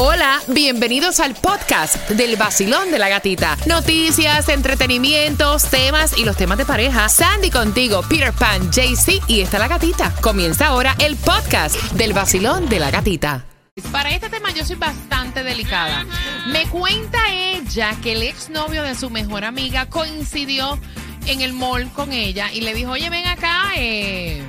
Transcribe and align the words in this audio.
Hola, 0.00 0.40
bienvenidos 0.46 1.18
al 1.18 1.34
podcast 1.34 2.08
del 2.10 2.36
vacilón 2.36 2.92
de 2.92 3.00
la 3.00 3.08
gatita. 3.08 3.56
Noticias, 3.66 4.48
entretenimientos, 4.48 5.68
temas 5.70 6.16
y 6.16 6.24
los 6.24 6.36
temas 6.36 6.56
de 6.56 6.64
pareja. 6.64 7.08
Sandy 7.08 7.50
contigo, 7.50 8.02
Peter 8.08 8.32
Pan, 8.32 8.70
JC 8.70 9.20
y 9.26 9.40
está 9.40 9.58
la 9.58 9.66
gatita. 9.66 10.14
Comienza 10.20 10.68
ahora 10.68 10.94
el 11.00 11.16
podcast 11.16 11.74
del 11.94 12.12
vacilón 12.12 12.68
de 12.68 12.78
la 12.78 12.92
gatita. 12.92 13.44
Para 13.90 14.10
este 14.10 14.28
tema 14.28 14.52
yo 14.52 14.64
soy 14.64 14.76
bastante 14.76 15.42
delicada. 15.42 16.06
Me 16.46 16.68
cuenta 16.68 17.18
ella 17.32 17.90
que 18.00 18.12
el 18.12 18.22
exnovio 18.22 18.84
de 18.84 18.94
su 18.94 19.10
mejor 19.10 19.44
amiga 19.44 19.86
coincidió 19.86 20.78
en 21.26 21.40
el 21.40 21.54
mall 21.54 21.90
con 21.90 22.12
ella 22.12 22.52
y 22.52 22.60
le 22.60 22.72
dijo, 22.72 22.92
oye, 22.92 23.10
ven 23.10 23.26
acá, 23.26 23.72
eh, 23.74 24.44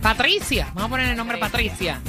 Patricia. 0.00 0.68
Vamos 0.68 0.84
a 0.84 0.88
poner 0.88 1.10
el 1.10 1.16
nombre 1.18 1.36
Patricia. 1.36 2.00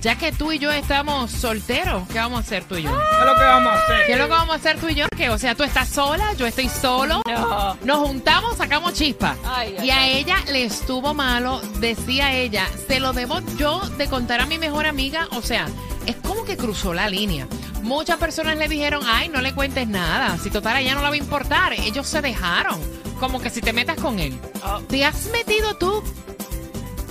Ya 0.00 0.16
que 0.16 0.30
tú 0.30 0.52
y 0.52 0.58
yo 0.58 0.70
estamos 0.70 1.30
solteros, 1.30 2.06
¿qué 2.08 2.18
vamos 2.18 2.38
a 2.38 2.40
hacer 2.40 2.64
tú 2.64 2.76
y 2.76 2.82
yo? 2.82 2.90
¿Qué 2.90 3.18
es 3.18 3.26
lo 3.26 3.34
que 3.34 3.44
vamos 3.44 3.72
a 3.72 3.82
hacer? 3.82 4.06
¿Qué 4.06 4.12
es 4.12 4.18
lo 4.18 4.24
que 4.24 4.30
vamos 4.30 4.50
a 4.50 4.58
hacer 4.58 4.78
tú 4.78 4.88
y 4.88 4.94
yo? 4.94 5.06
Que, 5.16 5.30
o 5.30 5.38
sea, 5.38 5.54
tú 5.54 5.64
estás 5.64 5.88
sola, 5.88 6.32
yo 6.34 6.46
estoy 6.46 6.68
solo. 6.68 7.22
No. 7.26 7.76
Nos 7.82 8.06
juntamos, 8.06 8.56
sacamos 8.56 8.92
chispa. 8.92 9.36
Ay, 9.44 9.74
ay, 9.78 9.86
y 9.86 9.90
a 9.90 10.06
ella 10.06 10.36
le 10.52 10.64
estuvo 10.64 11.14
malo, 11.14 11.60
decía 11.80 12.32
ella, 12.32 12.66
se 12.86 13.00
lo 13.00 13.12
debo 13.12 13.40
yo 13.56 13.80
de 13.98 14.06
contar 14.06 14.40
a 14.40 14.46
mi 14.46 14.58
mejor 14.58 14.86
amiga. 14.86 15.28
O 15.32 15.42
sea, 15.42 15.66
es 16.06 16.16
como 16.16 16.44
que 16.44 16.56
cruzó 16.56 16.94
la 16.94 17.08
línea. 17.08 17.48
Muchas 17.82 18.18
personas 18.18 18.56
le 18.58 18.68
dijeron, 18.68 19.02
ay, 19.06 19.28
no 19.28 19.40
le 19.40 19.54
cuentes 19.54 19.88
nada. 19.88 20.36
Si 20.38 20.50
total 20.50 20.76
a 20.76 20.80
ella 20.80 20.94
no 20.94 21.00
le 21.02 21.08
va 21.08 21.14
a 21.14 21.18
importar. 21.18 21.72
Ellos 21.72 22.06
se 22.06 22.20
dejaron. 22.20 22.78
Como 23.18 23.40
que 23.40 23.48
si 23.48 23.60
te 23.60 23.72
metas 23.72 23.96
con 23.96 24.18
él. 24.18 24.38
Oh. 24.64 24.80
¿Te 24.80 25.04
has 25.04 25.26
metido 25.30 25.76
tú 25.76 26.02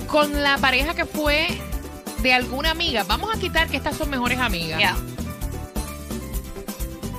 con 0.06 0.42
la 0.42 0.56
pareja 0.58 0.94
que 0.94 1.04
fue 1.04 1.48
de 2.26 2.34
alguna 2.34 2.72
amiga? 2.72 3.04
Vamos 3.04 3.32
a 3.32 3.38
quitar 3.38 3.68
que 3.68 3.76
estas 3.76 3.96
son 3.96 4.10
mejores 4.10 4.40
amigas. 4.40 4.80
Ya. 4.80 4.96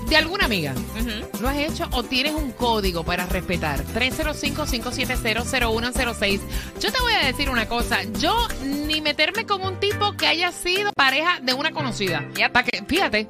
De 0.10 0.18
alguna 0.18 0.44
amiga. 0.44 0.74
Ujú. 0.74 1.42
¿Lo 1.42 1.48
has 1.48 1.56
hecho 1.56 1.88
o 1.92 2.04
tienes 2.04 2.34
un 2.34 2.52
código 2.52 3.06
para 3.06 3.26
respetar? 3.26 3.86
305-570-0106. 3.86 6.42
Yo 6.82 6.92
te 6.92 7.00
voy 7.00 7.14
a 7.14 7.26
decir 7.26 7.50
una 7.50 7.70
cosa. 7.70 8.04
Yo 8.20 8.36
ni 8.66 9.00
meterme 9.00 9.46
con 9.46 9.64
un 9.64 9.80
tipo 9.80 10.12
que 10.18 10.28
haya 10.28 10.52
sido 10.52 10.92
pareja 10.94 11.40
de 11.42 11.54
una 11.54 11.72
conocida. 11.72 12.28
Yep. 12.36 12.52
Para 12.52 12.66
que, 12.66 12.84
fíjate, 12.84 13.30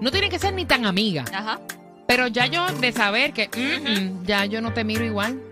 no 0.00 0.12
tiene 0.12 0.28
que 0.28 0.38
ser 0.38 0.54
ni 0.54 0.64
tan 0.64 0.86
amiga. 0.86 1.24
Ajá. 1.34 1.58
Pero 2.06 2.28
ya 2.28 2.46
yo 2.46 2.68
de 2.68 2.92
saber 2.92 3.32
que 3.32 3.48
mm, 3.48 4.20
mm, 4.20 4.26
ya 4.26 4.44
yo 4.44 4.60
no 4.60 4.72
te 4.72 4.84
miro 4.84 5.04
igual. 5.04 5.42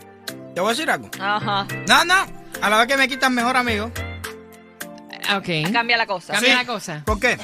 Te 0.54 0.60
voy 0.60 0.68
a 0.68 0.74
decir 0.74 0.88
algo. 0.88 1.10
Ajá. 1.18 1.66
No, 1.88 2.04
no. 2.04 2.14
A 2.62 2.70
la 2.70 2.78
vez 2.78 2.86
que 2.86 2.96
me 2.96 3.08
quitan 3.08 3.34
mejor 3.34 3.56
amigo. 3.56 3.90
Ok. 5.36 5.72
Cambia 5.72 5.96
la 5.96 6.06
cosa. 6.06 6.32
Cambia 6.34 6.50
Sí. 6.52 6.56
la 6.58 6.64
cosa. 6.66 7.02
¿Por 7.04 7.20
qué? 7.20 7.38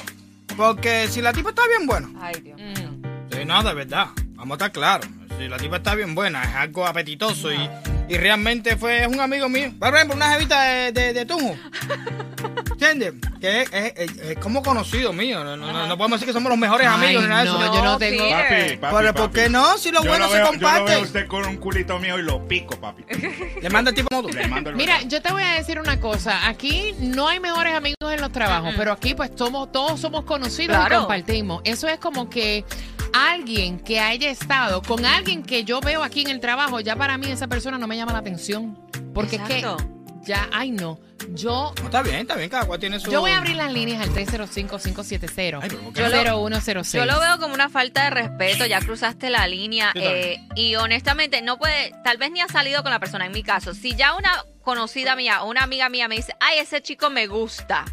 Porque 0.57 1.07
si 1.09 1.21
la 1.21 1.33
tipa 1.33 1.49
está 1.49 1.63
bien 1.67 1.85
buena. 1.87 2.09
Ay, 2.21 2.39
Dios. 2.41 2.59
Mm. 2.59 3.03
Sí, 3.31 3.45
no, 3.45 3.63
de 3.63 3.73
verdad. 3.73 4.07
Vamos 4.35 4.55
a 4.55 4.65
estar 4.65 4.71
claros. 4.71 5.07
Si 5.37 5.47
la 5.47 5.57
tipa 5.57 5.77
está 5.77 5.95
bien 5.95 6.15
buena, 6.15 6.43
es 6.43 6.55
algo 6.55 6.85
apetitoso 6.87 7.51
y, 7.51 7.69
y 8.07 8.17
realmente 8.17 8.77
fue 8.77 9.01
es 9.01 9.07
un 9.07 9.19
amigo 9.19 9.49
mío. 9.49 9.71
Por 9.77 9.93
ejemplo, 9.93 10.15
una 10.15 10.31
jevita 10.33 10.61
de, 10.63 10.91
de, 10.93 11.13
de 11.13 11.25
Tunjo. 11.25 11.55
¿Entiendes? 12.91 13.31
Que 13.39 13.61
es, 13.61 13.69
es- 13.73 13.93
es- 13.97 14.17
es 14.31 14.37
como 14.39 14.63
conocido 14.63 15.13
mío. 15.13 15.43
No, 15.43 15.55
no, 15.57 15.71
no, 15.73 15.87
no 15.87 15.97
podemos 15.97 16.19
decir 16.19 16.27
que 16.27 16.33
somos 16.33 16.49
los 16.49 16.57
mejores 16.59 16.87
Ay, 16.87 16.93
amigos 16.95 17.23
ni 17.23 17.29
nada 17.29 17.43
de 17.43 17.49
no, 17.49 17.63
eso. 17.63 17.73
yo 17.73 17.83
no 17.83 17.97
tengo- 17.97 18.23
Peter. 18.23 18.31
Papi, 18.31 18.77
papi, 18.77 18.95
Pero 18.97 19.13
¿por 19.13 19.31
qué 19.31 19.49
no? 19.49 19.77
Si 19.77 19.91
lo 19.91 20.01
Yo 20.03 20.09
bueno 20.09 20.25
lo 20.25 20.31
se 20.31 20.37
veo- 20.37 20.45
Yo 20.47 20.51
lo 20.53 20.59
veo 20.59 20.69
a 20.69 20.73
comparte. 20.77 21.01
usted 21.03 21.27
con 21.27 21.45
un 21.45 21.57
culito 21.57 21.99
mío 21.99 22.17
y 22.19 22.23
lo 22.23 22.47
pico, 22.47 22.79
papi. 22.79 23.03
Le 23.61 23.69
manda 23.69 23.89
el 23.89 23.95
tipo 23.95 24.07
como 24.09 24.27
tú. 24.27 24.33
Le 24.33 24.47
mando 24.47 24.69
el 24.69 24.75
Mira, 24.75 25.01
yo 25.03 25.21
te 25.21 25.31
voy 25.31 25.43
a 25.43 25.53
decir 25.53 25.79
una 25.79 25.99
cosa. 25.99 26.47
Aquí 26.47 26.95
no 26.99 27.27
hay 27.27 27.39
mejores 27.39 27.73
amigos 27.75 27.95
en 28.13 28.21
los 28.21 28.31
trabajos, 28.31 28.73
pero 28.77 28.91
aquí 28.91 29.13
pues 29.15 29.31
somos, 29.35 29.71
todos 29.71 29.99
somos 29.99 30.23
conocidos 30.25 30.77
y 30.85 30.93
compartimos. 30.93 31.61
Eso 31.63 31.87
es 31.87 31.99
como 31.99 32.29
que 32.29 32.65
alguien 33.13 33.79
que 33.79 33.99
haya 33.99 34.29
estado 34.29 34.81
con 34.81 35.05
alguien 35.05 35.43
que 35.43 35.63
yo 35.63 35.79
veo 35.81 36.03
aquí 36.03 36.21
en 36.21 36.29
el 36.29 36.39
trabajo, 36.39 36.79
ya 36.79 36.95
para 36.95 37.17
mí 37.17 37.29
esa 37.31 37.47
persona 37.47 37.77
no 37.77 37.87
me 37.87 37.95
llama 37.97 38.11
la 38.13 38.19
atención. 38.19 38.77
Porque 39.13 39.37
Exacto. 39.37 39.77
es 39.77 39.83
que 39.83 39.94
ya, 40.25 40.49
ay 40.51 40.71
no, 40.71 40.99
yo... 41.33 41.73
No, 41.79 41.85
está 41.85 42.01
bien, 42.01 42.15
está 42.17 42.35
bien. 42.35 42.49
Cada 42.49 42.65
cual 42.65 42.79
tiene 42.79 42.99
su... 42.99 43.09
Yo 43.09 43.21
voy 43.21 43.31
a 43.31 43.37
abrir 43.37 43.55
las 43.55 43.71
líneas 43.71 44.01
al 44.01 44.09
305-570. 44.13 45.59
Ay, 45.61 45.69
pero 45.69 45.81
¿por 45.81 45.93
qué 45.93 46.01
Yo 46.01 46.09
lo- 46.09 46.47
0106. 46.47 46.93
Yo 46.93 47.05
lo 47.11 47.19
veo 47.19 47.39
como 47.39 47.53
una 47.53 47.69
falta 47.69 48.05
de 48.05 48.09
respeto, 48.09 48.65
ya 48.65 48.79
cruzaste 48.79 49.29
la 49.29 49.47
línea 49.47 49.91
eh, 49.95 50.37
y 50.55 50.75
honestamente 50.75 51.41
no 51.41 51.57
puede, 51.57 51.93
tal 52.03 52.17
vez 52.17 52.31
ni 52.31 52.41
ha 52.41 52.47
salido 52.47 52.83
con 52.83 52.91
la 52.91 52.99
persona 52.99 53.25
en 53.25 53.31
mi 53.31 53.43
caso. 53.43 53.73
Si 53.73 53.95
ya 53.95 54.15
una 54.15 54.43
conocida 54.63 55.15
mía 55.15 55.43
o 55.43 55.49
una 55.49 55.63
amiga 55.63 55.89
mía 55.89 56.07
me 56.07 56.15
dice, 56.15 56.33
ay, 56.39 56.59
ese 56.59 56.81
chico 56.81 57.09
me 57.09 57.27
gusta, 57.27 57.85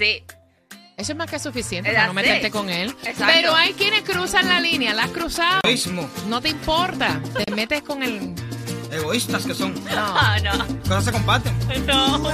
it. 0.00 0.32
Eso 0.96 1.12
es 1.12 1.16
más 1.18 1.30
que 1.30 1.38
suficiente 1.38 1.92
para 1.92 2.08
no 2.08 2.12
meterte 2.14 2.50
con 2.50 2.68
él. 2.68 2.92
Exacto. 3.04 3.32
Pero 3.32 3.54
hay 3.54 3.72
quienes 3.74 4.02
cruzan 4.02 4.48
la 4.48 4.58
línea, 4.58 4.92
la 4.94 5.04
has 5.04 5.10
cruzado. 5.10 5.60
Egoísmo. 5.62 6.10
No 6.26 6.40
te 6.40 6.48
importa. 6.48 7.20
Te 7.46 7.54
metes 7.54 7.82
con 7.82 8.02
el... 8.02 8.34
Egoístas 8.90 9.46
que 9.46 9.54
son. 9.54 9.74
No. 9.74 9.80
Ah, 9.94 10.38
no. 10.42 10.66
Cosas 10.82 11.04
se 11.06 11.12
comparten. 11.12 11.54
No. 11.86 12.28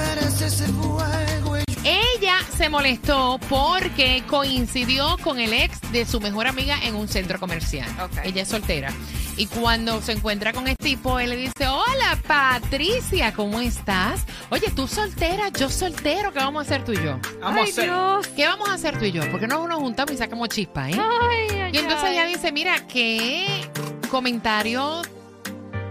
Ella 1.83 2.37
se 2.57 2.69
molestó 2.69 3.39
porque 3.49 4.23
coincidió 4.27 5.17
con 5.23 5.39
el 5.39 5.53
ex 5.53 5.79
de 5.91 6.05
su 6.05 6.19
mejor 6.19 6.47
amiga 6.47 6.77
en 6.83 6.95
un 6.95 7.07
centro 7.07 7.39
comercial. 7.39 7.87
Ok. 8.01 8.19
Ella 8.23 8.41
es 8.41 8.47
soltera. 8.47 8.91
Y 9.37 9.47
cuando 9.47 10.01
se 10.01 10.13
encuentra 10.13 10.53
con 10.53 10.67
este 10.67 10.81
tipo, 10.83 11.19
él 11.19 11.29
le 11.31 11.35
dice, 11.35 11.67
hola 11.67 12.17
Patricia, 12.25 13.33
¿cómo 13.33 13.59
estás? 13.59 14.21
Oye, 14.49 14.71
tú 14.73 14.87
soltera, 14.87 15.49
yo 15.49 15.69
soltero, 15.69 16.31
¿qué 16.31 16.39
vamos 16.39 16.59
a 16.59 16.61
hacer 16.61 16.85
tú 16.85 16.93
y 16.93 17.03
yo? 17.03 17.19
Vamos 17.41 17.59
Ay, 17.61 17.67
a 17.67 17.71
hacer. 17.71 17.83
Dios. 17.83 18.27
¿Qué 18.29 18.47
vamos 18.47 18.69
a 18.69 18.73
hacer 18.73 18.97
tú 18.97 19.03
y 19.05 19.11
yo? 19.11 19.29
Porque 19.29 19.45
no 19.47 19.67
nos 19.67 19.79
juntamos 19.79 20.13
y 20.13 20.17
sacamos 20.17 20.47
chispa, 20.49 20.89
¿eh? 20.89 20.93
Ay, 20.97 21.59
ay, 21.59 21.71
Y 21.73 21.77
entonces 21.77 22.03
ay. 22.05 22.13
ella 22.13 22.25
dice, 22.27 22.51
mira, 22.53 22.87
¿qué 22.87 23.69
comentario 24.09 25.01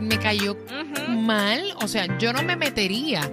me 0.04 0.18
cayó 0.18 0.56
mal? 1.08 1.74
O 1.82 1.88
sea, 1.88 2.18
yo 2.18 2.32
no 2.32 2.42
me 2.42 2.56
metería 2.56 3.30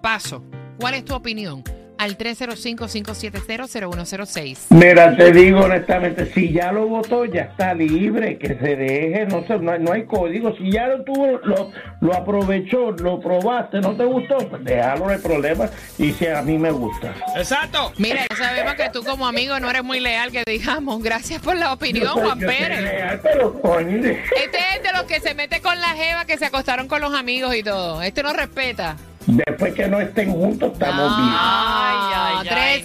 paso. 0.00 0.42
¿Cuál 0.78 0.94
es 0.94 1.04
tu 1.04 1.14
opinión? 1.14 1.62
Al 1.98 2.16
305-570-0106. 2.18 4.66
Mira, 4.70 5.16
te 5.16 5.32
digo 5.32 5.60
honestamente, 5.60 6.26
si 6.32 6.52
ya 6.52 6.72
lo 6.72 6.86
votó, 6.86 7.24
ya 7.24 7.42
está 7.42 7.74
libre, 7.74 8.38
que 8.38 8.48
se 8.48 8.76
deje, 8.76 9.26
no 9.26 9.44
sé, 9.46 9.58
no, 9.58 9.72
hay- 9.72 9.80
no 9.80 9.92
hay 9.92 10.04
código. 10.04 10.54
Si 10.56 10.70
ya 10.70 10.86
lo 10.88 11.02
tuvo, 11.04 11.38
lo, 11.42 11.70
lo 12.00 12.14
aprovechó, 12.14 12.92
lo 12.92 13.20
probaste, 13.20 13.80
no 13.80 13.96
te 13.96 14.04
gustó, 14.04 14.36
pues 14.48 14.64
déjalo, 14.64 15.08
hay 15.08 15.18
problema. 15.18 15.68
Y 15.98 16.12
si 16.12 16.26
a 16.26 16.42
mí 16.42 16.58
me 16.58 16.70
gusta. 16.70 17.14
Exacto. 17.36 17.92
Mira, 17.98 18.26
ya 18.28 18.36
sabemos 18.36 18.74
que 18.74 18.88
tú 18.90 19.02
como 19.02 19.26
amigo 19.26 19.58
no 19.60 19.70
eres 19.70 19.84
muy 19.84 20.00
leal, 20.00 20.30
que 20.30 20.44
digamos. 20.46 21.02
Gracias 21.02 21.40
por 21.40 21.56
la 21.56 21.72
opinión, 21.72 22.12
soy- 22.12 22.22
Juan 22.24 22.40
yo 22.40 22.46
soy 22.48 22.56
Pérez. 22.56 22.80
leal, 22.82 23.20
pero 23.22 23.60
coño, 23.60 23.96
Este 23.96 24.58
es 24.76 24.82
de 24.82 24.92
los 24.92 25.02
que 25.04 25.20
se 25.20 25.34
mete 25.34 25.60
con 25.60 25.80
la 25.80 25.88
jeva 25.94 26.24
que 26.26 26.36
se 26.36 26.46
acostaron 26.46 26.88
con 26.88 27.00
los 27.00 27.14
amigos 27.14 27.54
y 27.56 27.62
todo. 27.62 28.02
Este 28.02 28.22
no 28.22 28.32
respeta. 28.32 28.96
Después 29.26 29.74
que 29.74 29.88
no 29.88 30.00
estén 30.00 30.32
juntos, 30.32 30.72
estamos 30.72 31.16
bien. 31.16 31.28
Ah, 31.32 32.42
Ay, 32.42 32.48
ay, 32.48 32.82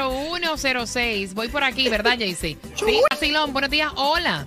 305-570-0106. 0.00 1.34
Voy 1.34 1.48
por 1.48 1.64
aquí, 1.64 1.88
¿verdad, 1.88 2.16
Jaycee? 2.18 2.56
Sí, 2.74 3.00
Vacilón, 3.10 3.52
buenos 3.52 3.70
días. 3.70 3.90
Hola. 3.96 4.46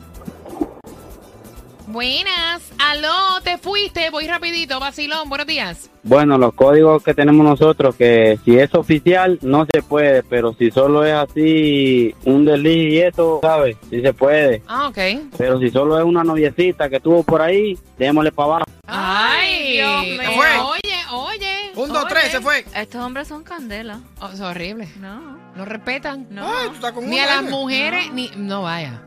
Buenas. 1.93 2.63
Aló, 2.79 3.39
te 3.43 3.59
fuiste. 3.59 4.09
Voy 4.09 4.25
rapidito. 4.25 4.79
Vacilón, 4.79 5.29
buenos 5.29 5.45
días. 5.45 5.91
Bueno, 6.01 6.39
los 6.39 6.55
códigos 6.55 7.03
que 7.03 7.13
tenemos 7.13 7.45
nosotros, 7.45 7.95
que 7.95 8.39
si 8.43 8.57
es 8.57 8.73
oficial 8.73 9.37
no 9.43 9.67
se 9.71 9.83
puede, 9.83 10.23
pero 10.23 10.55
si 10.55 10.71
solo 10.71 11.05
es 11.05 11.13
así 11.13 12.15
un 12.25 12.45
desliz 12.45 12.93
y 12.93 12.97
eso, 12.97 13.37
¿sabes? 13.43 13.77
Sí 13.91 14.01
se 14.01 14.11
puede. 14.11 14.63
Ah, 14.67 14.87
ok. 14.87 14.97
Pero 15.37 15.59
si 15.59 15.69
solo 15.69 15.99
es 15.99 16.03
una 16.03 16.23
noviecita 16.23 16.89
que 16.89 16.95
estuvo 16.95 17.21
por 17.21 17.43
ahí, 17.43 17.77
démosle 17.99 18.31
para 18.31 18.45
abajo. 18.55 18.65
Ay, 18.87 19.73
Dios 19.73 20.01
mío. 20.01 20.31
fue? 20.35 20.47
Oye, 20.61 20.97
oye. 21.11 21.71
Un, 21.75 21.89
dos, 21.89 22.05
oye. 22.05 22.09
tres, 22.09 22.31
se 22.31 22.41
fue. 22.41 22.65
Estos 22.75 23.03
hombres 23.03 23.27
son 23.27 23.43
candela. 23.43 23.99
Oh, 24.19 24.29
es 24.33 24.41
horrible. 24.41 24.89
No. 24.99 25.37
No 25.55 25.63
respetan. 25.63 26.25
No. 26.31 26.43
Ay, 26.43 26.69
tú 26.69 26.73
estás 26.73 26.91
con 26.91 27.07
Ni 27.07 27.19
una, 27.19 27.31
a 27.37 27.41
las 27.43 27.51
mujeres, 27.51 28.11
ni. 28.11 28.31
No 28.35 28.63
vaya. 28.63 28.99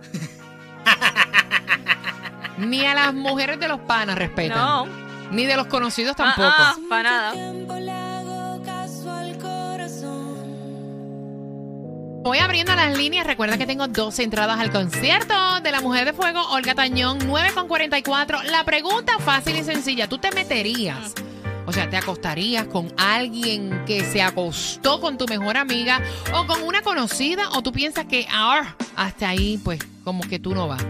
ni 2.59 2.85
a 2.85 2.95
las 2.95 3.15
mujeres 3.15 3.59
de 3.61 3.69
los 3.69 3.81
panas 3.81 4.17
respetan. 4.17 4.59
No. 4.59 4.87
Ni 5.31 5.45
de 5.47 5.57
los 5.57 5.67
conocidos 5.67 6.15
Ah, 6.19 6.25
tampoco. 6.35 6.49
ah, 6.57 6.77
para 6.89 7.11
nada. 7.11 7.33
Voy 12.23 12.39
abriendo 12.39 12.75
las 12.75 12.97
líneas. 12.97 13.27
Recuerda 13.27 13.57
que 13.57 13.67
tengo 13.67 13.87
dos 13.87 14.19
entradas 14.19 14.59
al 14.59 14.73
concierto 14.73 15.61
de 15.61 15.71
la 15.71 15.81
Mujer 15.81 16.05
de 16.07 16.13
Fuego, 16.13 16.43
Olga 16.51 16.75
Tañón, 16.75 17.19
9 17.25 17.51
con 17.55 17.69
44. 17.69 18.43
La 18.45 18.65
pregunta 18.65 19.19
fácil 19.21 19.57
y 19.57 19.63
sencilla: 19.63 20.09
¿tú 20.09 20.19
te 20.19 20.33
meterías? 20.33 21.15
O 21.67 21.73
sea, 21.73 21.89
¿te 21.91 21.97
acostarías 21.97 22.65
con 22.67 22.93
alguien 22.97 23.83
que 23.87 24.05
se 24.05 24.23
acostó 24.23 25.01
con 25.01 25.19
tu 25.19 25.27
mejor 25.27 25.57
amiga 25.57 26.01
o 26.35 26.47
con 26.47 26.63
una 26.63 26.83
conocida? 26.83 27.49
¿O 27.51 27.63
tú 27.63 27.73
piensas 27.73 28.07
que 28.07 28.27
ah, 28.33 28.75
hasta 28.97 29.29
ahí, 29.29 29.59
pues, 29.63 29.81
como 30.05 30.23
que 30.23 30.39
tú 30.39 30.55
no 30.55 30.69
vas? 30.69 30.85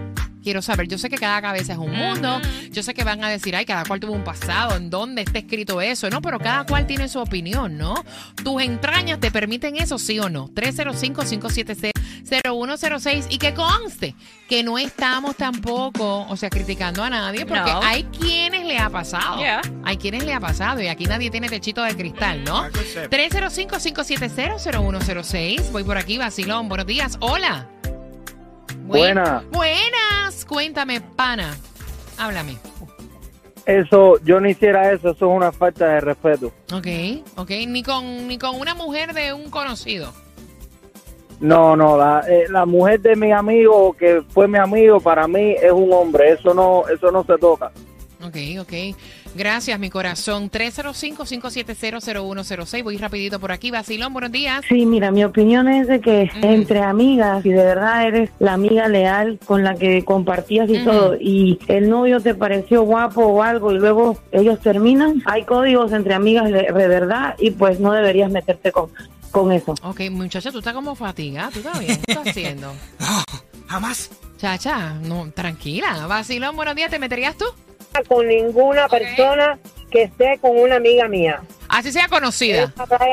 Quiero 0.46 0.62
saber, 0.62 0.87
yo 0.87 0.96
sé 0.96 1.10
que 1.10 1.19
cada 1.19 1.43
cabeza 1.43 1.72
es 1.72 1.78
un 1.81 1.90
mundo, 1.90 2.40
yo 2.70 2.81
sé 2.84 2.94
que 2.94 3.02
van 3.02 3.25
a 3.25 3.28
decir, 3.28 3.56
ay, 3.56 3.64
cada 3.66 3.84
cual 3.84 3.98
tuvo 3.98 4.12
un 4.12 4.22
pasado, 4.22 4.76
¿en 4.76 4.90
dónde 4.90 5.22
está 5.22 5.40
escrito 5.40 5.81
eso? 5.81 6.08
No, 6.08 6.22
pero 6.22 6.38
cada 6.38 6.64
cual 6.64 6.87
tiene 6.87 7.08
su 7.08 7.19
opinión, 7.19 7.76
¿no? 7.76 7.96
¿Tus 8.44 8.62
entrañas 8.62 9.19
te 9.19 9.32
permiten 9.32 9.76
eso, 9.76 9.98
sí 9.98 10.20
o 10.20 10.28
no? 10.28 10.46
305-576-0106 10.50 13.26
y 13.28 13.38
que 13.38 13.54
conste 13.54 14.14
que 14.48 14.62
no 14.62 14.78
estamos 14.78 15.34
tampoco, 15.34 16.25
o 16.28 16.37
sea, 16.37 16.48
criticando 16.48 17.02
a 17.02 17.10
nadie, 17.10 17.44
porque 17.44 17.72
No. 17.72 17.81
hay 17.82 18.04
quienes 18.04 18.64
le 18.66 18.78
ha 18.78 18.88
pasado. 18.88 19.38
Yeah. 19.38 19.62
Hay 19.82 19.96
quienes 19.96 20.22
le 20.25 20.32
ha 20.32 20.38
pasado 20.38 20.81
y 20.81 20.87
aquí 20.87 21.06
nadie 21.06 21.28
tiene 21.31 21.48
techito 21.48 21.82
de 21.82 21.96
cristal, 21.96 22.44
¿no? 22.44 22.58
Para 22.60 22.70
que 22.70 22.84
sepa. 22.84 23.16
305-570-0106. 23.16 25.72
Voy 25.72 25.82
por 25.82 25.98
aquí, 25.98 26.19
Basilón. 26.19 26.69
Buenos 26.69 26.87
días. 26.87 27.16
Hola. 27.20 27.66
Buen- 28.87 29.14
Buena. 29.14 29.43
Cuéntame, 30.44 31.00
pana. 31.00 31.56
Háblame. 32.18 32.58
Eso, 33.64 34.18
yo 34.22 34.40
no 34.40 34.48
hiciera 34.48 34.92
eso, 34.92 35.10
eso 35.10 35.30
es 35.30 35.36
una 35.36 35.50
falta 35.50 35.88
de 35.88 36.00
respeto. 36.00 36.52
Ok, 36.72 36.86
ok. 37.36 37.50
Ni 37.66 37.82
con, 37.82 38.28
ni 38.28 38.38
con 38.38 38.58
una 38.60 38.74
mujer 38.74 39.12
de 39.12 39.32
un 39.32 39.50
conocido. 39.50 40.12
No, 41.40 41.76
no, 41.76 41.98
la, 41.98 42.24
eh, 42.28 42.46
la 42.48 42.64
mujer 42.64 43.00
de 43.00 43.14
mi 43.16 43.32
amigo, 43.32 43.92
que 43.92 44.22
fue 44.30 44.48
mi 44.48 44.58
amigo, 44.58 45.00
para 45.00 45.28
mí 45.28 45.54
es 45.60 45.72
un 45.72 45.92
hombre, 45.92 46.32
eso 46.32 46.54
no, 46.54 46.84
eso 46.88 47.10
no 47.10 47.24
se 47.24 47.36
toca. 47.36 47.72
Ok, 48.24 48.36
ok. 48.60 48.72
Gracias, 49.34 49.78
mi 49.78 49.90
corazón. 49.90 50.50
305-570-0106. 50.50 52.82
Voy 52.82 52.96
rapidito 52.96 53.38
por 53.38 53.52
aquí. 53.52 53.70
Basilón, 53.70 54.12
buenos 54.12 54.32
días. 54.32 54.62
Sí, 54.68 54.86
mira, 54.86 55.10
mi 55.10 55.24
opinión 55.24 55.68
es 55.68 55.86
de 55.86 56.00
que 56.00 56.30
Ujú. 56.34 56.46
entre 56.46 56.80
amigas, 56.82 57.42
si 57.42 57.50
de 57.50 57.62
verdad 57.62 58.06
eres 58.06 58.30
la 58.38 58.54
amiga 58.54 58.88
leal 58.88 59.38
con 59.44 59.62
la 59.64 59.74
que 59.74 60.04
compartías 60.04 60.68
y 60.70 60.78
todo, 60.82 61.16
y 61.20 61.58
el 61.68 61.90
novio 61.90 62.20
te 62.20 62.34
pareció 62.34 62.82
guapo 62.82 63.22
o 63.26 63.42
algo, 63.42 63.72
y 63.72 63.78
luego 63.78 64.19
ellos 64.32 64.60
terminan, 64.60 65.22
hay 65.26 65.44
códigos 65.44 65.92
entre 65.92 66.14
amigas 66.14 66.44
de, 66.46 66.62
de 66.62 66.88
verdad 66.88 67.34
y 67.38 67.50
pues 67.50 67.80
no 67.80 67.92
deberías 67.92 68.30
meterte 68.30 68.72
con, 68.72 68.90
con 69.30 69.52
eso. 69.52 69.74
Ok, 69.82 70.00
muchacha, 70.10 70.50
tú 70.50 70.58
estás 70.58 70.74
como 70.74 70.94
fatigada. 70.94 71.50
¿Tú 71.50 71.58
estás 71.58 71.78
bien? 71.78 72.00
¿Qué 72.04 72.12
estás 72.12 72.28
haciendo? 72.28 72.72
No, 72.98 73.22
jamás. 73.66 74.10
Chacha, 74.38 74.94
no, 74.94 75.30
tranquila. 75.32 76.06
Basilón, 76.06 76.56
buenos 76.56 76.74
días. 76.76 76.90
¿Te 76.90 76.98
meterías 76.98 77.36
tú? 77.36 77.44
Con 78.04 78.26
ninguna 78.26 78.88
persona 78.88 79.58
que 79.90 80.02
esté 80.02 80.38
con 80.40 80.56
una 80.58 80.76
amiga 80.76 81.08
mía. 81.08 81.43
Así 81.69 81.93
sea 81.93 82.08
conocida. 82.08 82.72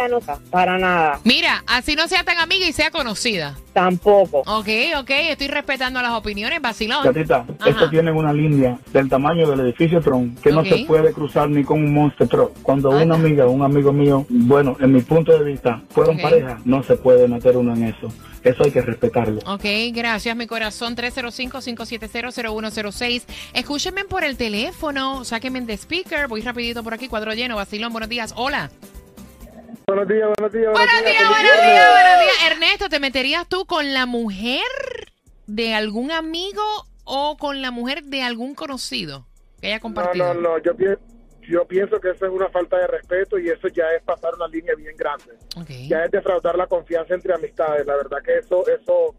No 0.10 0.18
está 0.20 0.38
para 0.52 0.78
nada, 0.78 1.20
Mira, 1.24 1.64
así 1.68 1.96
no 1.96 2.08
sea 2.08 2.24
tan 2.24 2.38
amiga 2.38 2.66
y 2.66 2.74
sea 2.74 2.92
conocida. 2.92 3.56
Tampoco. 3.74 4.44
Ok, 4.46 4.68
ok, 5.00 5.10
estoy 5.30 5.48
respetando 5.48 6.02
las 6.02 6.12
opiniones, 6.14 6.62
vacilón. 6.62 7.04
Gatita, 7.04 7.46
Ajá. 7.60 7.70
esto 7.70 7.90
tiene 7.90 8.12
una 8.12 8.32
línea 8.32 8.78
del 8.94 9.10
tamaño 9.10 9.50
del 9.50 9.60
edificio 9.62 10.00
Tron 10.02 10.36
que 10.36 10.50
Ok. 10.50 10.56
no 10.56 10.64
se 10.66 10.86
puede 10.86 11.12
cruzar 11.12 11.50
ni 11.50 11.64
con 11.64 11.84
un 11.84 11.94
Monster 11.94 12.28
Truck. 12.28 12.52
Cuando 12.62 12.92
Anda. 12.92 13.04
una 13.06 13.16
amiga 13.16 13.46
o 13.46 13.52
un 13.52 13.64
amigo 13.64 13.92
mío, 13.92 14.26
bueno, 14.30 14.78
en 14.80 14.92
mi 14.94 15.02
punto 15.02 15.32
de 15.38 15.44
vista, 15.44 15.82
fueron 15.90 16.16
Ok. 16.16 16.22
pareja, 16.22 16.60
no 16.66 16.84
se 16.84 16.96
puede 16.96 17.28
meter 17.28 17.58
uno 17.58 17.74
en 17.74 17.84
eso. 17.86 18.08
Eso 18.44 18.64
hay 18.66 18.72
que 18.72 18.82
respetarlo. 18.82 19.40
Ok, 19.46 19.64
gracias, 19.94 20.36
mi 20.36 20.48
corazón. 20.48 20.96
305-570-0106. 20.96 23.24
Escúchenme 23.54 24.04
por 24.04 24.24
el 24.26 24.36
teléfono, 24.38 25.24
sáquenme 25.24 25.62
de 25.62 25.78
speaker. 25.78 26.28
Voy 26.28 26.42
rapidito 26.42 26.84
por 26.84 26.94
aquí, 26.94 27.08
cuadro 27.08 27.34
lleno. 27.34 27.56
Vacilón, 27.56 27.94
buenos 27.94 28.10
días. 28.10 28.34
Hola. 28.36 28.70
Buenos 29.94 30.10
días, 30.10 30.30
buenos 30.40 30.52
días. 30.52 30.72
Buenos 30.72 31.06
días, 31.06 31.30
buenos 31.30 31.62
días, 31.62 31.92
buenos 31.92 32.20
días. 32.20 32.52
Ernesto, 32.52 32.90
¿te 32.90 33.00
meterías 33.00 33.48
tú 33.48 33.68
con 33.68 33.94
la 33.94 34.08
mujer 34.08 34.64
de 35.46 35.76
algún 35.76 36.12
amigo 36.12 36.64
o 37.04 37.38
con 37.38 37.62
la 37.62 37.70
mujer 37.70 38.02
de 38.02 38.24
algún 38.24 38.56
conocido 38.56 39.28
que 39.62 39.68
haya 39.68 39.80
compartido? 39.80 40.34
no, 40.34 40.58
yo, 40.58 40.72
yo 41.48 41.68
pienso 41.68 42.00
que 42.00 42.10
eso 42.10 42.26
es 42.26 42.32
una 42.32 42.50
falta 42.50 42.80
de 42.80 42.88
respeto 42.88 43.38
y 43.38 43.50
eso 43.50 43.68
ya 43.68 43.84
es 43.96 44.02
pasar 44.02 44.34
una 44.34 44.48
línea 44.48 44.74
bien 44.74 44.98
grande. 44.98 45.38
Ok. 45.58 45.70
es 45.70 46.12
defraudar 46.12 46.58
la 46.58 46.66
confianza 46.66 47.14
entre 47.14 47.36
amistades. 47.36 47.86
La 47.86 47.96
verdad 47.96 48.18
que 48.26 48.40
eso, 48.40 48.66
eso, 48.68 49.14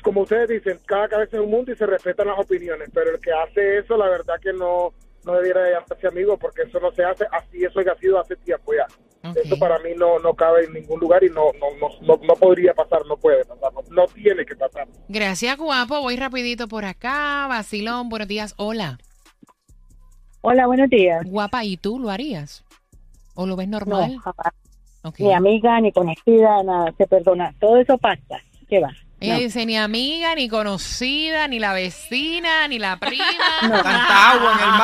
como 0.00 0.20
ustedes 0.20 0.48
dicen, 0.48 0.78
cada 0.86 1.08
cabeza 1.08 1.38
es 1.38 1.42
un 1.42 1.50
mundo 1.50 1.72
y 1.72 1.76
se 1.76 1.86
respetan 1.86 2.28
las 2.28 2.38
opiniones, 2.38 2.88
pero 2.94 3.16
el 3.16 3.20
que 3.20 3.32
hace 3.32 3.78
eso, 3.78 3.96
la 3.96 4.08
verdad 4.08 4.36
que 4.40 4.52
no, 4.52 4.94
no 5.24 5.32
debiera 5.34 5.64
de 5.64 5.72
llamarse 5.72 6.06
amigo 6.06 6.38
porque 6.38 6.62
eso 6.62 6.78
no 6.78 6.92
se 6.92 7.02
hace 7.02 7.26
así, 7.32 7.64
eso 7.64 7.80
ha 7.80 7.98
sido 7.98 8.20
hace 8.20 8.36
tiempo 8.36 8.74
ya. 8.74 8.86
Ok. 9.24 9.36
Eso 9.44 9.56
para 9.58 9.78
mí 9.78 9.90
no, 9.96 10.18
no 10.18 10.34
cabe 10.34 10.64
en 10.64 10.72
ningún 10.72 10.98
lugar 11.00 11.22
y 11.22 11.28
no, 11.28 11.52
no, 11.60 11.66
no, 11.80 11.88
no, 12.00 12.20
no 12.26 12.34
podría 12.34 12.74
pasar, 12.74 13.06
no 13.06 13.16
puede 13.16 13.44
pasar, 13.44 13.72
no, 13.72 13.80
no 13.90 14.06
tiene 14.08 14.44
que 14.44 14.56
pasar. 14.56 14.88
Gracias, 15.08 15.56
guapo. 15.56 16.00
Voy 16.00 16.16
rapidito 16.16 16.66
por 16.68 16.84
acá. 16.84 17.46
Vacilón, 17.48 18.08
buenos 18.08 18.26
días. 18.28 18.54
Hola. 18.56 18.98
Hola, 20.40 20.66
buenos 20.66 20.90
días. 20.90 21.22
Guapa, 21.24 21.64
¿y 21.64 21.76
tú 21.76 21.98
lo 22.00 22.10
harías? 22.10 22.64
¿O 23.34 23.46
lo 23.46 23.54
ves 23.56 23.68
No, 23.68 23.78
normal? 23.78 24.18
jamás. 24.18 24.52
Ok. 25.04 25.20
Ni 25.20 25.32
amiga, 25.32 25.80
ni 25.80 25.92
conocida, 25.92 26.62
nada, 26.64 26.92
se 26.98 27.06
perdona. 27.06 27.54
Todo 27.60 27.76
eso 27.78 27.96
pasa. 27.98 28.40
¿Qué 28.68 28.80
va? 28.80 28.90
Ella 29.20 29.34
No. 29.34 29.40
dice 29.40 29.64
ni 29.66 29.76
amiga, 29.76 30.34
ni 30.34 30.48
conocida, 30.48 31.46
ni 31.46 31.60
la 31.60 31.72
vecina, 31.72 32.66
ni 32.66 32.80
la 32.80 32.96
prima. 32.98 33.24
Tanta 33.60 34.30
agua 34.32 34.52
en 34.54 34.58
el 34.58 34.70
mar. 34.70 34.81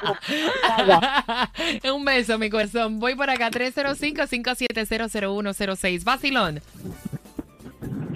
Un 1.92 2.04
beso, 2.04 2.38
mi 2.38 2.50
corazón. 2.50 3.00
Voy 3.00 3.14
por 3.14 3.30
acá, 3.30 3.50
305-570-0106. 3.50 6.04
Vacilón. 6.04 6.60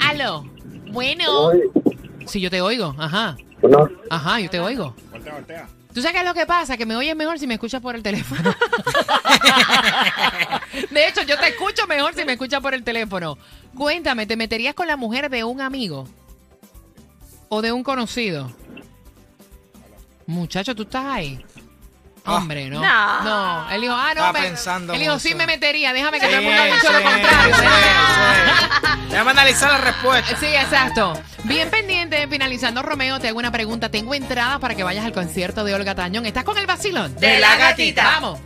Aló. 0.01 0.45
Bueno. 0.91 1.53
Sí, 2.27 2.41
yo 2.41 2.51
te 2.51 2.61
oigo. 2.61 2.95
Ajá. 2.99 3.37
Ajá, 4.11 4.41
yo 4.41 4.51
te 4.51 4.59
oigo. 4.61 4.95
Voltea, 5.11 5.35
voltea. 5.35 5.67
¿Tú 5.93 6.01
sabes 6.01 6.15
qué 6.15 6.21
es 6.21 6.27
lo 6.27 6.35
que 6.35 6.47
pasa? 6.47 6.79
Que 6.79 6.87
me 6.87 6.97
oyes 6.97 7.15
mejor 7.15 7.39
si 7.39 7.47
me 7.47 7.55
escuchas 7.55 7.83
por 7.83 7.95
el 7.95 8.03
teléfono. 8.03 8.43
de 10.91 11.09
hecho, 11.09 11.23
yo 11.23 11.39
te 11.39 11.49
escucho 11.49 11.87
mejor 11.87 12.15
si 12.15 12.25
me 12.25 12.33
escuchas 12.33 12.61
por 12.61 12.73
el 12.73 12.83
teléfono. 12.83 13.37
Cuéntame, 13.77 14.27
¿te 14.27 14.37
meterías 14.37 14.75
con 14.75 14.87
la 14.87 14.97
mujer 14.97 15.29
de 15.29 15.45
un 15.45 15.61
amigo? 15.61 16.09
¿O 17.51 17.61
de 17.61 17.73
un 17.73 17.83
conocido? 17.83 18.51
Muchacho, 20.27 20.75
¿tú 20.75 20.85
estás 20.85 21.05
ahí? 21.05 21.45
Ah. 22.25 22.37
Hombre, 22.37 22.71
no. 22.71 22.81
No. 22.81 23.23
No. 23.23 23.71
Él 23.71 23.81
dijo, 23.81 23.95
ah, 23.95 24.05
no. 24.05 24.11
Estaba 24.11 24.33
me- 24.33 24.41
pensando 24.43 24.93
él 24.95 25.01
dijo, 25.01 25.13
mucho. 25.15 25.29
sí 25.29 25.35
me 25.35 25.47
metería. 25.47 25.93
Déjame 25.93 26.21
que 26.21 26.27
Sí, 26.27 26.31
todo 26.33 26.39
el 26.41 26.45
mundo 26.47 26.63
ha 26.63 26.67
dicho 26.67 26.87
sí, 26.87 26.93
lo 26.93 27.03
contrario. 27.03 27.55
sí, 27.57 27.63
sí. 27.63 28.99
Déjame 29.11 29.31
analizar 29.33 29.71
la 29.73 29.79
respuesta. 29.79 30.37
Sí, 30.39 30.47
exacto. 30.47 31.21
Bien 31.45 31.69
pendiente, 31.71 32.27
finalizando 32.29 32.83
Romeo, 32.83 33.19
te 33.21 33.29
hago 33.29 33.39
una 33.39 33.51
pregunta. 33.51 33.91
Tengo 33.91 34.15
entradas 34.15 34.59
para 34.61 34.75
que 34.75 34.85
vayas 34.85 35.05
al 35.05 35.13
concierto 35.13 35.65
de 35.65 35.75
Olga 35.75 35.95
Tañón. 35.95 36.25
¿Estás 36.27 36.45
con 36.45 36.57
el 36.59 36.67
vacilón? 36.67 37.15
De 37.17 37.41
la 37.41 37.57
gatita. 37.57 38.05
Vamos. 38.05 38.41